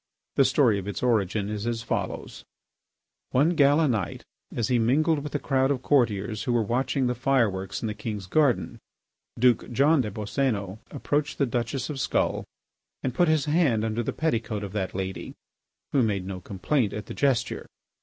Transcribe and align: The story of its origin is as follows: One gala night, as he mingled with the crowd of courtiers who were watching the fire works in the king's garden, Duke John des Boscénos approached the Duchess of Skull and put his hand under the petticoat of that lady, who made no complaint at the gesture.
The 0.33 0.45
story 0.45 0.79
of 0.79 0.87
its 0.87 1.03
origin 1.03 1.47
is 1.47 1.67
as 1.67 1.83
follows: 1.83 2.43
One 3.29 3.49
gala 3.51 3.87
night, 3.87 4.23
as 4.51 4.67
he 4.69 4.79
mingled 4.79 5.19
with 5.19 5.31
the 5.31 5.37
crowd 5.37 5.69
of 5.69 5.83
courtiers 5.83 6.45
who 6.45 6.53
were 6.53 6.63
watching 6.63 7.05
the 7.05 7.13
fire 7.13 7.47
works 7.47 7.83
in 7.83 7.87
the 7.87 7.93
king's 7.93 8.25
garden, 8.25 8.79
Duke 9.37 9.71
John 9.71 10.01
des 10.01 10.09
Boscénos 10.09 10.79
approached 10.89 11.37
the 11.37 11.45
Duchess 11.45 11.87
of 11.91 11.99
Skull 11.99 12.45
and 13.03 13.13
put 13.13 13.27
his 13.27 13.45
hand 13.45 13.85
under 13.85 14.01
the 14.01 14.11
petticoat 14.11 14.63
of 14.63 14.73
that 14.73 14.95
lady, 14.95 15.35
who 15.91 16.01
made 16.01 16.25
no 16.25 16.39
complaint 16.39 16.93
at 16.93 17.05
the 17.05 17.13
gesture. 17.13 17.67